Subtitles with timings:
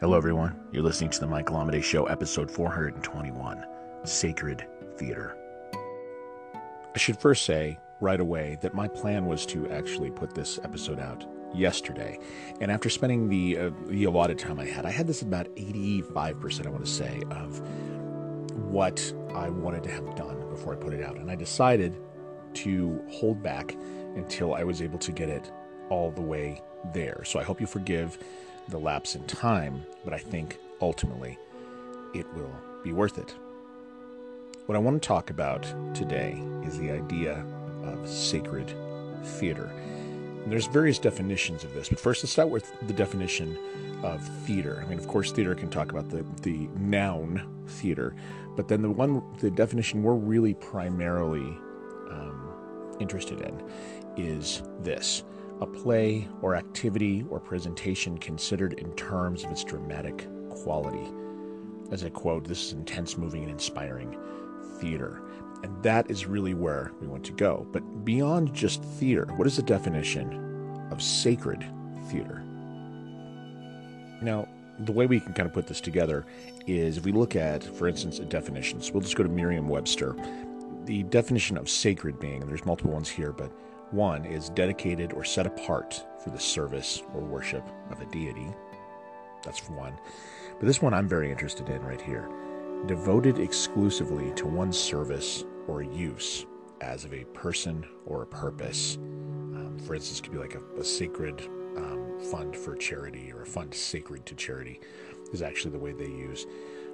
[0.00, 0.58] Hello, everyone.
[0.72, 3.64] You're listening to the Michael Amidei Show, episode 421
[4.02, 4.66] Sacred
[4.96, 5.36] Theater.
[5.72, 10.98] I should first say right away that my plan was to actually put this episode
[10.98, 12.18] out yesterday.
[12.60, 16.66] And after spending the, uh, the allotted time I had, I had this about 85%,
[16.66, 17.60] I want to say, of
[18.68, 19.00] what
[19.32, 21.18] I wanted to have done before I put it out.
[21.18, 21.96] And I decided
[22.54, 23.76] to hold back
[24.16, 25.52] until I was able to get it
[25.88, 26.60] all the way
[26.92, 27.22] there.
[27.24, 28.18] So I hope you forgive
[28.68, 31.38] the lapse in time, but I think ultimately
[32.14, 33.34] it will be worth it.
[34.66, 35.62] What I want to talk about
[35.94, 37.44] today is the idea
[37.84, 38.72] of sacred
[39.22, 39.70] theater.
[40.42, 43.58] And there's various definitions of this, but first let's start with the definition
[44.02, 44.82] of theater.
[44.84, 48.14] I mean, of course, theater can talk about the, the noun theater,
[48.56, 51.58] but then the one, the definition we're really primarily
[52.10, 53.62] um, interested in
[54.16, 55.24] is this
[55.60, 61.12] a play or activity or presentation considered in terms of its dramatic quality.
[61.90, 64.16] As I quote, this is intense, moving, and inspiring
[64.80, 65.22] theater.
[65.62, 67.66] And that is really where we want to go.
[67.72, 71.64] But beyond just theater, what is the definition of sacred
[72.08, 72.42] theater?
[74.20, 74.48] Now,
[74.80, 76.26] the way we can kind of put this together
[76.66, 78.80] is if we look at, for instance, a definition.
[78.82, 80.16] So we'll just go to Merriam Webster.
[80.84, 83.50] The definition of sacred being, and there's multiple ones here, but
[83.94, 88.52] one is dedicated or set apart for the service or worship of a deity.
[89.44, 89.98] That's one.
[90.58, 92.28] But this one I'm very interested in right here.
[92.86, 96.44] Devoted exclusively to one service or use
[96.80, 98.96] as of a person or a purpose.
[98.96, 103.46] Um, for instance, could be like a, a sacred um, fund for charity or a
[103.46, 104.80] fund sacred to charity,
[105.32, 106.46] is actually the way they use.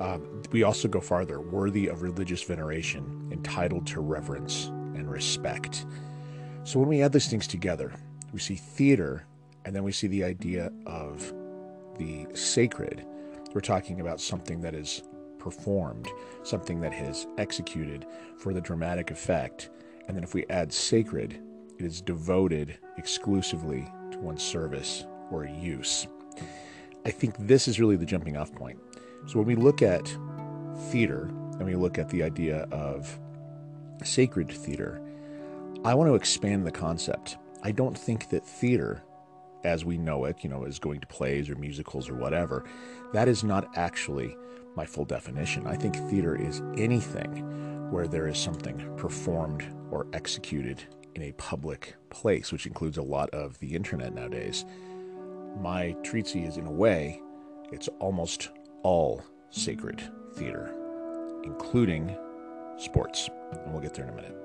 [0.00, 5.86] Um, we also go farther worthy of religious veneration, entitled to reverence and respect.
[6.64, 7.92] So when we add these things together,
[8.32, 9.26] we see theater,
[9.64, 11.32] and then we see the idea of
[11.98, 13.04] the sacred.
[13.52, 15.02] We're talking about something that is
[15.38, 16.08] performed,
[16.44, 18.06] something that is executed
[18.38, 19.70] for the dramatic effect.
[20.06, 21.42] And then if we add sacred,
[21.78, 26.06] it is devoted exclusively to one service or use.
[27.04, 28.78] I think this is really the jumping off point.
[29.26, 30.16] So when we look at
[30.90, 31.24] theater
[31.58, 33.18] and we look at the idea of
[34.04, 35.02] sacred theater,
[35.84, 37.38] I want to expand the concept.
[37.64, 39.02] I don't think that theater,
[39.64, 42.64] as we know it, you know, is going to plays or musicals or whatever,
[43.12, 44.36] that is not actually
[44.76, 45.66] my full definition.
[45.66, 50.84] I think theater is anything where there is something performed or executed
[51.16, 54.64] in a public place, which includes a lot of the internet nowadays.
[55.60, 57.20] My treatise is, in a way,
[57.72, 58.50] it's almost
[58.84, 60.00] all sacred
[60.34, 60.72] theater,
[61.42, 62.16] including
[62.76, 63.28] sports.
[63.50, 64.36] And we'll get there in a minute.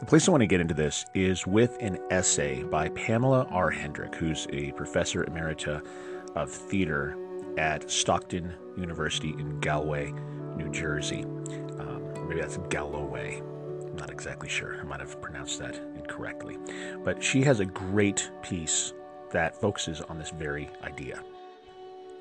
[0.00, 3.68] The place I want to get into this is with an essay by Pamela R.
[3.68, 5.86] Hendrick, who's a professor emerita
[6.34, 7.18] of theater
[7.58, 10.10] at Stockton University in Galway,
[10.56, 11.24] New Jersey.
[11.24, 13.42] Um, maybe that's Galloway.
[13.42, 14.80] I'm not exactly sure.
[14.80, 16.56] I might have pronounced that incorrectly.
[17.04, 18.94] But she has a great piece
[19.32, 21.22] that focuses on this very idea.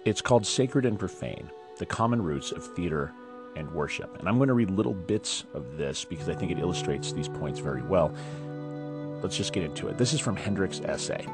[0.03, 3.13] It's called Sacred and Profane The Common Roots of Theater
[3.55, 4.17] and worship.
[4.19, 7.27] And I'm going to read little bits of this because I think it illustrates these
[7.27, 8.13] points very well.
[9.21, 9.97] Let's just get into it.
[9.97, 11.25] This is from Hendrick's essay.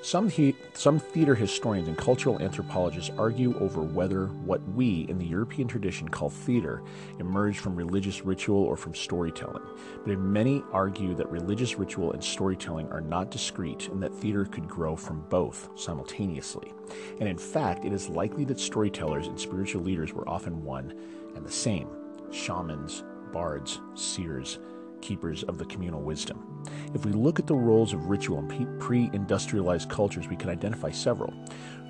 [0.00, 5.26] Some, he, some theater historians and cultural anthropologists argue over whether what we in the
[5.26, 6.82] European tradition call theater
[7.18, 9.62] emerged from religious ritual or from storytelling.
[10.06, 14.68] But many argue that religious ritual and storytelling are not discrete and that theater could
[14.68, 16.72] grow from both simultaneously.
[17.18, 20.94] And in fact, it is likely that storytellers and spiritual leaders were often one
[21.34, 21.88] and the same
[22.30, 24.58] shamans, bards, seers,
[25.00, 26.64] keepers of the communal wisdom.
[26.94, 30.90] If we look at the roles of ritual in pre industrialized cultures, we can identify
[30.90, 31.32] several.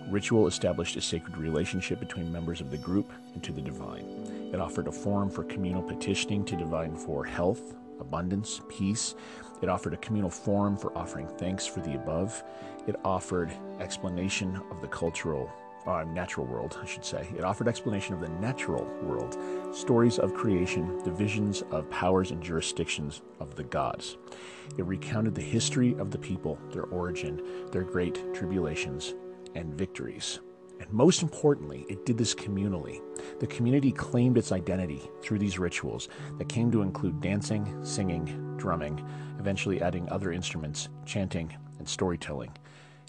[0.09, 4.51] Ritual established a sacred relationship between members of the group and to the divine.
[4.53, 9.15] It offered a forum for communal petitioning to divine for health, abundance, peace.
[9.61, 12.43] It offered a communal forum for offering thanks for the above.
[12.87, 15.51] It offered explanation of the cultural
[15.89, 17.27] uh, natural world, I should say.
[17.37, 19.37] It offered explanation of the natural world,
[19.75, 24.19] stories of creation, divisions of powers and jurisdictions of the gods.
[24.77, 27.41] It recounted the history of the people, their origin,
[27.73, 29.15] their great tribulations
[29.55, 30.41] and victories.
[30.79, 33.01] And most importantly, it did this communally.
[33.41, 39.05] The community claimed its identity through these rituals that came to include dancing, singing, drumming,
[39.39, 42.57] eventually adding other instruments, chanting, and storytelling.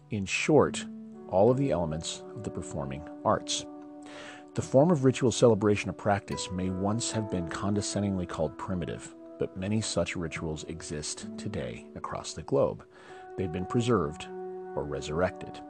[0.09, 0.83] In short,
[1.31, 3.65] all of the elements of the performing arts.
[4.55, 9.57] The form of ritual celebration or practice may once have been condescendingly called primitive, but
[9.57, 12.83] many such rituals exist today across the globe.
[13.37, 14.27] They've been preserved
[14.75, 15.61] or resurrected.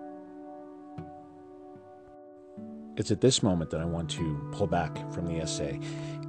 [3.00, 5.80] it's at this moment that I want to pull back from the essay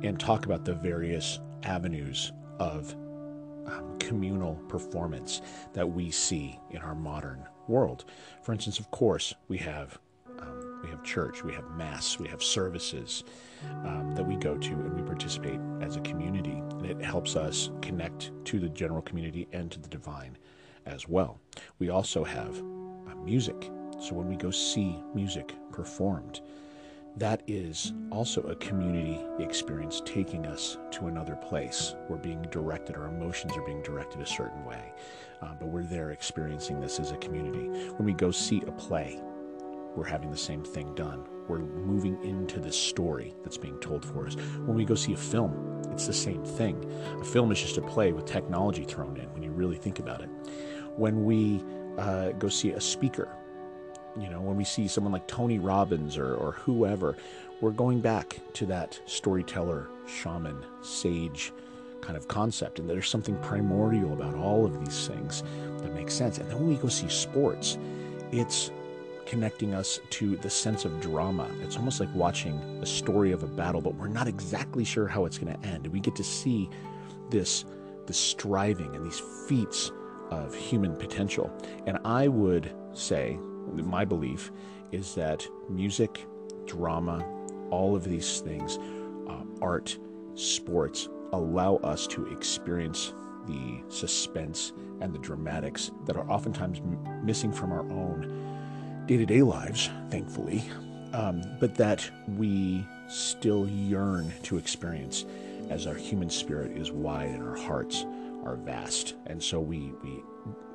[0.05, 2.31] and talk about the various avenues
[2.61, 2.94] of
[3.66, 5.42] um, communal performance
[5.72, 8.04] that we see in our modern world.
[8.42, 9.98] For instance, of course, we have
[10.38, 13.24] um, we have church, we have mass, we have services
[13.84, 17.70] um, that we go to and we participate as a community, and it helps us
[17.82, 20.38] connect to the general community and to the divine
[20.86, 21.38] as well.
[21.78, 23.70] We also have uh, music,
[24.00, 26.40] so when we go see music performed,
[27.16, 31.94] that is also a community experience taking us to another place.
[32.08, 34.92] We're being directed, our emotions are being directed a certain way,
[35.42, 37.68] uh, but we're there experiencing this as a community.
[37.90, 39.20] When we go see a play,
[39.96, 41.24] we're having the same thing done.
[41.48, 44.36] We're moving into the story that's being told for us.
[44.36, 46.84] When we go see a film, it's the same thing.
[47.20, 50.20] A film is just a play with technology thrown in when you really think about
[50.20, 50.28] it.
[50.96, 51.64] When we
[51.98, 53.36] uh, go see a speaker,
[54.18, 57.16] you know, when we see someone like Tony Robbins or, or whoever,
[57.60, 61.52] we're going back to that storyteller, shaman, sage
[62.00, 62.78] kind of concept.
[62.78, 65.42] And there's something primordial about all of these things
[65.82, 66.38] that makes sense.
[66.38, 67.78] And then when we go see sports,
[68.32, 68.70] it's
[69.26, 71.48] connecting us to the sense of drama.
[71.62, 75.24] It's almost like watching a story of a battle, but we're not exactly sure how
[75.24, 75.86] it's going to end.
[75.86, 76.68] We get to see
[77.30, 77.64] this,
[78.06, 79.92] this striving and these feats
[80.30, 81.52] of human potential.
[81.86, 83.38] And I would say
[83.72, 84.50] my belief
[84.92, 86.26] is that music,
[86.66, 87.24] drama,
[87.70, 88.78] all of these things,
[89.28, 89.96] uh, art,
[90.34, 93.12] sports, allow us to experience
[93.46, 99.26] the suspense and the dramatics that are oftentimes m- missing from our own day to
[99.26, 100.62] day lives, thankfully,
[101.12, 105.24] um, but that we still yearn to experience
[105.68, 108.04] as our human spirit is wide and our hearts
[108.44, 109.14] are vast.
[109.26, 110.22] And so we, we,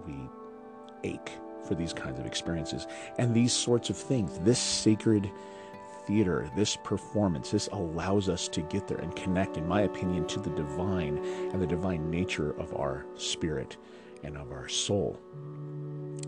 [0.06, 0.16] we
[1.04, 1.32] ache
[1.66, 2.88] for these kinds of experiences.
[3.18, 5.32] And these sorts of things, this sacred
[6.06, 10.40] theater, this performance, this allows us to get there and connect, in my opinion, to
[10.40, 11.18] the divine
[11.52, 13.78] and the divine nature of our spirit
[14.24, 15.20] and of our soul.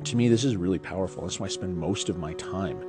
[0.04, 1.24] To me, this is really powerful.
[1.24, 2.84] That's why I spend most of my time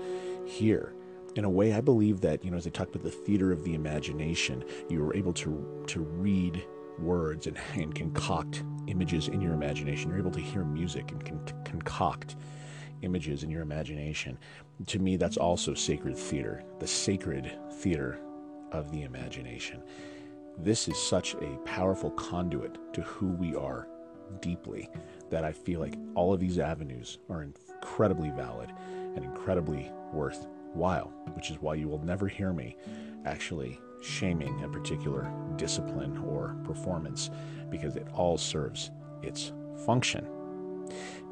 [0.47, 0.95] here.
[1.37, 3.63] In a way, I believe that, you know, as they talk about the theater of
[3.65, 6.65] the imagination, you are able to, to read
[6.99, 10.11] words and, and concoct images in your imagination.
[10.11, 12.37] You're able to hear music and con- concoct
[13.03, 14.39] images in your imagination.
[14.87, 18.21] To me, that's also sacred theater, the sacred theater
[18.73, 19.83] of the imagination.
[20.59, 23.87] This is such a powerful conduit to who we are
[24.41, 24.89] deeply
[25.31, 28.73] that I feel like all of these avenues are incredibly valid
[29.15, 32.77] and incredibly worthwhile, which is why you will never hear me
[33.25, 37.31] actually shaming a particular discipline or performance
[37.71, 38.91] because it all serves
[39.23, 39.53] its
[39.85, 40.27] function.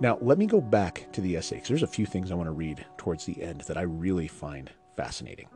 [0.01, 2.49] Now, let me go back to the essay because there's a few things I want
[2.49, 5.49] to read towards the end that I really find fascinating.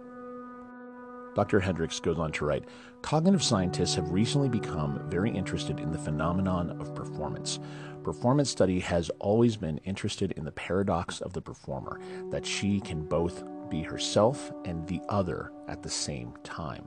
[1.34, 1.60] Dr.
[1.60, 2.64] Hendricks goes on to write
[3.02, 7.60] Cognitive scientists have recently become very interested in the phenomenon of performance.
[8.02, 12.00] Performance study has always been interested in the paradox of the performer,
[12.30, 16.87] that she can both be herself and the other at the same time.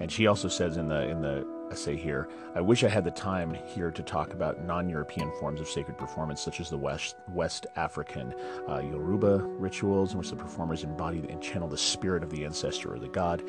[0.00, 3.10] And she also says in the in the essay here, I wish I had the
[3.10, 7.66] time here to talk about non-European forms of sacred performance, such as the West West
[7.76, 8.34] African
[8.68, 12.92] uh, Yoruba rituals, in which the performers embody and channel the spirit of the ancestor
[12.92, 13.42] or the god.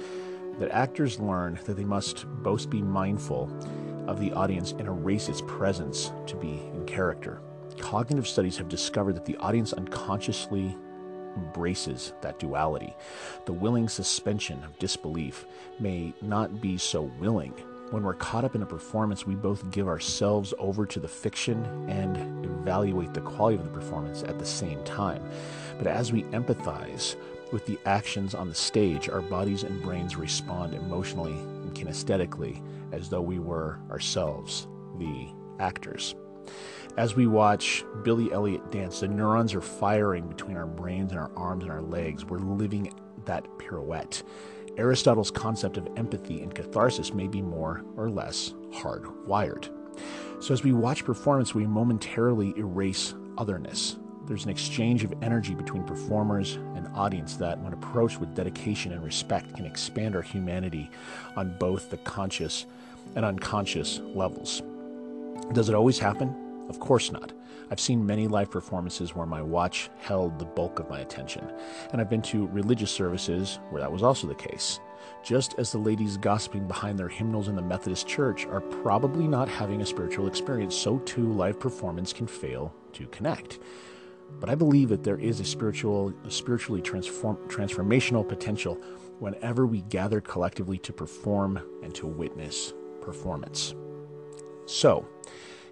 [0.60, 3.50] That actors learn that they must both be mindful
[4.08, 7.42] of the audience and erase its presence to be in character.
[7.80, 10.76] Cognitive studies have discovered that the audience unconsciously
[11.36, 12.96] embraces that duality.
[13.46, 15.46] The willing suspension of disbelief
[15.80, 17.54] may not be so willing.
[17.92, 21.66] When we're caught up in a performance, we both give ourselves over to the fiction
[21.90, 25.22] and evaluate the quality of the performance at the same time.
[25.78, 27.18] But as we empathize
[27.52, 33.10] with the actions on the stage, our bodies and brains respond emotionally and kinesthetically as
[33.10, 35.28] though we were ourselves the
[35.60, 36.16] actors.
[36.98, 41.32] As we watch Billy Elliot dance, the neurons are firing between our brains and our
[41.38, 42.26] arms and our legs.
[42.26, 42.94] We're living
[43.26, 44.24] that pirouette.
[44.78, 49.70] Aristotle's concept of empathy and catharsis may be more or less hardwired.
[50.42, 53.98] So, as we watch performance, we momentarily erase otherness.
[54.28, 59.04] There's an exchange of energy between performers and audience that, when approached with dedication and
[59.04, 60.90] respect, can expand our humanity
[61.38, 62.66] on both the conscious
[63.16, 64.62] and unconscious levels.
[65.54, 66.41] Does it always happen?
[66.72, 67.34] Of course not.
[67.70, 71.52] I've seen many live performances where my watch held the bulk of my attention,
[71.92, 74.80] and I've been to religious services where that was also the case.
[75.22, 79.50] Just as the ladies gossiping behind their hymnals in the Methodist Church are probably not
[79.50, 83.60] having a spiritual experience, so too live performance can fail to connect.
[84.40, 88.76] But I believe that there is a spiritual, spiritually transform, transformational potential
[89.20, 93.76] whenever we gather collectively to perform and to witness performance.
[94.68, 95.06] So,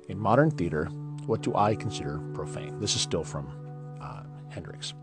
[0.10, 0.86] in modern theater,
[1.26, 2.80] what do I consider profane?
[2.80, 3.48] This is still from
[4.02, 4.94] uh, Hendricks.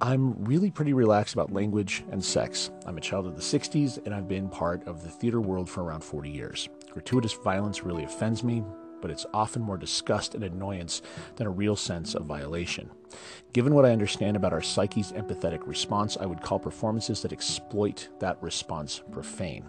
[0.00, 2.70] I'm really pretty relaxed about language and sex.
[2.86, 5.82] I'm a child of the 60s and I've been part of the theater world for
[5.82, 6.68] around 40 years.
[6.90, 8.62] Gratuitous violence really offends me,
[9.02, 11.02] but it's often more disgust and annoyance
[11.36, 12.88] than a real sense of violation.
[13.52, 18.08] Given what I understand about our psyche's empathetic response, I would call performances that exploit
[18.20, 19.68] that response profane.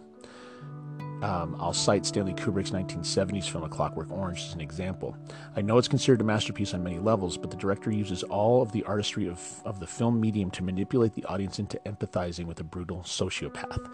[1.22, 5.16] Um, I'll cite Stanley Kubrick's 1970s film A Clockwork Orange as an example.
[5.56, 8.72] I know it's considered a masterpiece on many levels, but the director uses all of
[8.72, 12.64] the artistry of, of the film medium to manipulate the audience into empathizing with a
[12.64, 13.94] brutal sociopath.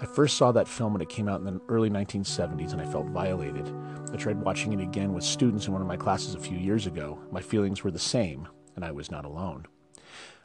[0.00, 2.86] I first saw that film when it came out in the early 1970s and I
[2.86, 3.72] felt violated.
[4.12, 6.86] I tried watching it again with students in one of my classes a few years
[6.86, 7.18] ago.
[7.30, 9.66] My feelings were the same, and I was not alone.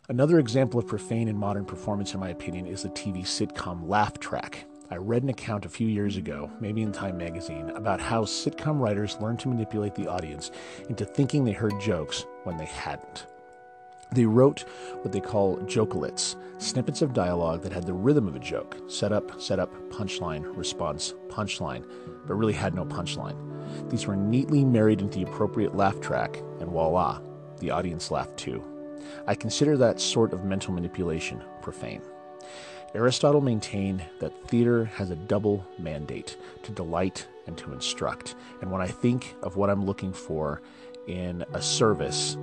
[0.08, 4.18] Another example of profane and modern performance, in my opinion, is the TV sitcom Laugh
[4.20, 4.66] Track.
[4.92, 8.78] I read an account a few years ago, maybe in Time magazine, about how sitcom
[8.82, 10.52] writers learned to manipulate the audience
[10.90, 13.26] into thinking they heard jokes when they hadn't.
[14.12, 14.66] They wrote
[15.02, 19.40] what they call jokelets, snippets of dialogue that had the rhythm of a joke setup,
[19.42, 21.90] setup, punchline, response, punchline,
[22.28, 23.90] but really had no punchline.
[23.90, 27.22] These were neatly married into the appropriate laugh track, and voila,
[27.60, 28.62] the audience laughed too.
[29.26, 32.02] I consider that sort of mental manipulation profane.
[32.94, 38.36] Aristotle maintained that theater has a double mandate to delight and to instruct.
[38.60, 40.62] And when I think of what I'm looking for
[41.08, 42.36] in a service,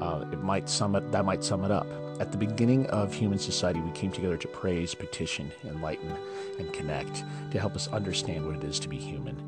[0.00, 1.86] uh, it might sum it, that might sum it up.
[2.20, 6.14] At the beginning of human society, we came together to praise, petition, enlighten,
[6.58, 9.42] and connect to help us understand what it is to be human.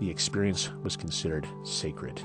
[0.00, 2.20] The experience was considered sacred.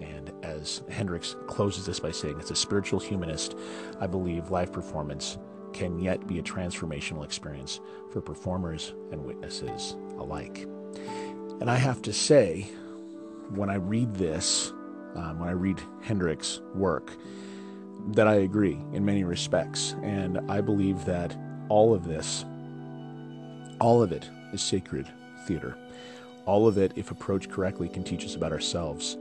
[0.00, 3.56] And as Hendricks closes this by saying, as a spiritual humanist,
[4.00, 5.36] I believe live performance
[5.78, 7.78] can yet be a transformational experience
[8.10, 10.66] for performers and witnesses alike.
[11.60, 12.62] And I have to say,
[13.54, 14.72] when I read this,
[15.14, 17.12] um, when I read Hendricks' work,
[18.08, 19.94] that I agree in many respects.
[20.02, 21.36] And I believe that
[21.68, 22.44] all of this,
[23.80, 25.06] all of it is sacred
[25.46, 25.76] theater.
[26.44, 29.16] All of it, if approached correctly, can teach us about ourselves.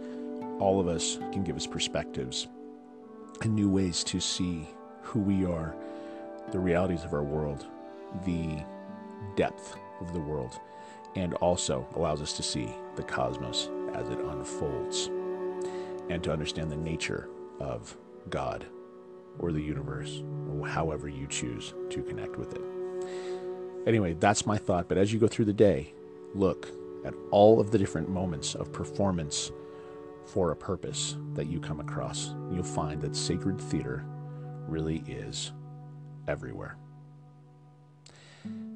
[0.59, 2.47] All of us can give us perspectives
[3.43, 4.67] and new ways to see
[5.03, 5.75] who we are
[6.51, 7.65] the realities of our world,
[8.25, 8.57] the
[9.35, 10.59] depth of the world,
[11.15, 15.09] and also allows us to see the cosmos as it unfolds
[16.09, 17.27] and to understand the nature
[17.59, 17.97] of
[18.29, 18.65] God
[19.39, 22.61] or the universe, or however you choose to connect with it.
[23.87, 24.87] Anyway, that's my thought.
[24.87, 25.93] But as you go through the day,
[26.33, 26.67] look
[27.05, 29.51] at all of the different moments of performance
[30.25, 32.33] for a purpose that you come across.
[32.51, 34.03] You'll find that sacred theater
[34.67, 35.51] really is
[36.27, 36.77] everywhere.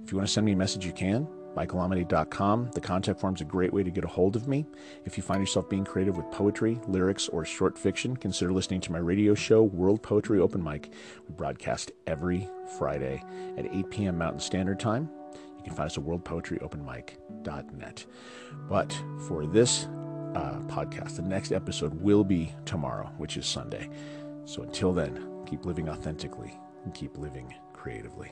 [0.03, 1.27] If you want to send me a message, you can.
[1.55, 2.71] MichaelAmidei.com.
[2.71, 4.65] The contact form is a great way to get a hold of me.
[5.05, 8.91] If you find yourself being creative with poetry, lyrics, or short fiction, consider listening to
[8.91, 10.91] my radio show, World Poetry Open Mic.
[11.27, 13.23] We broadcast every Friday
[13.57, 14.17] at 8 p.m.
[14.17, 15.09] Mountain Standard Time.
[15.57, 18.05] You can find us at worldpoetryopenmic.net.
[18.67, 19.87] But for this
[20.35, 23.89] uh, podcast, the next episode will be tomorrow, which is Sunday.
[24.45, 28.31] So until then, keep living authentically and keep living creatively.